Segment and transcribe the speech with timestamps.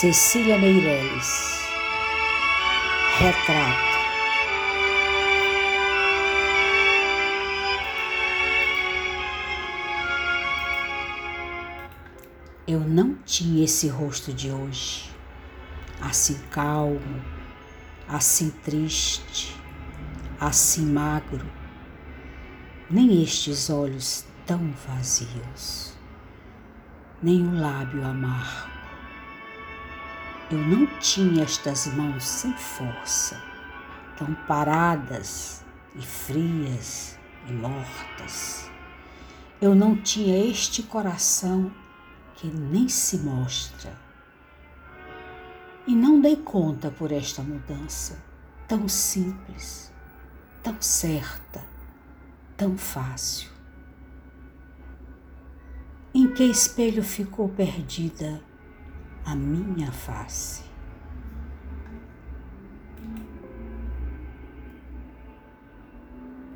[0.00, 1.60] Cecília Meireles.
[3.18, 3.98] Retrato.
[12.64, 15.10] Eu não tinha esse rosto de hoje,
[16.00, 17.20] assim calmo,
[18.06, 19.60] assim triste,
[20.40, 21.44] assim magro,
[22.88, 25.92] nem estes olhos tão vazios,
[27.20, 28.77] nem o lábio amargo.
[30.50, 33.38] Eu não tinha estas mãos sem força,
[34.16, 35.62] tão paradas
[35.94, 38.70] e frias e mortas.
[39.60, 41.70] Eu não tinha este coração
[42.34, 43.92] que nem se mostra.
[45.86, 48.16] E não dei conta por esta mudança
[48.66, 49.92] tão simples,
[50.62, 51.62] tão certa,
[52.56, 53.50] tão fácil.
[56.14, 58.40] Em que espelho ficou perdida
[59.30, 60.67] a minha face?